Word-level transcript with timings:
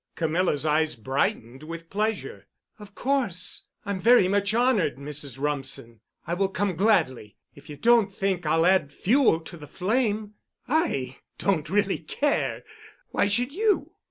Camilla's 0.15 0.65
eyes 0.65 0.95
brightened 0.95 1.61
with 1.61 1.91
pleasure. 1.91 2.47
"Of 2.79 2.95
course, 2.95 3.67
I'm 3.85 3.99
very 3.99 4.27
much 4.27 4.51
honored, 4.51 4.95
Mrs. 4.97 5.37
Rumsen. 5.39 5.99
I 6.25 6.33
will 6.33 6.47
come 6.47 6.75
gladly, 6.75 7.37
if 7.53 7.69
you 7.69 7.75
don't 7.77 8.11
think 8.11 8.43
I'll 8.43 8.65
add 8.65 8.91
fuel 8.91 9.41
to 9.41 9.57
the 9.57 9.67
flame." 9.67 10.33
"I 10.67 11.17
don't 11.37 11.69
really 11.69 11.99
care. 11.99 12.63
Why 13.11 13.27
should 13.27 13.53
you?" 13.53 13.91